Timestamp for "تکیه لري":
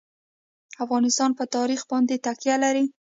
2.25-2.85